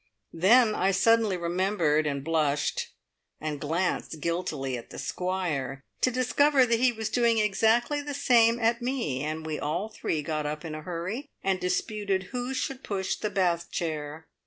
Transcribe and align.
Then 0.33 0.73
I 0.73 0.89
suddenly 0.89 1.37
remembered 1.37 2.07
and 2.07 2.23
blushed, 2.23 2.87
and 3.39 3.61
glanced 3.61 4.19
guiltily 4.19 4.75
at 4.75 4.89
the 4.89 4.97
Squire, 4.97 5.83
to 6.01 6.09
discover 6.09 6.65
that 6.65 6.79
he 6.79 6.91
was 6.91 7.07
doing 7.07 7.37
exactly 7.37 8.01
the 8.01 8.15
same 8.15 8.59
at 8.59 8.81
me, 8.81 9.23
and 9.23 9.45
we 9.45 9.59
all 9.59 9.89
three 9.89 10.23
got 10.23 10.47
up 10.47 10.65
in 10.65 10.73
a 10.73 10.81
hurry, 10.81 11.29
and 11.43 11.59
disputed 11.59 12.29
who 12.33 12.51
should 12.55 12.83
push 12.83 13.15
the 13.15 13.29
bath 13.29 13.69
chair. 13.69 14.25